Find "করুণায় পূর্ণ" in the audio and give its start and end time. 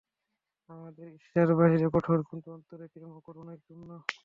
3.25-3.89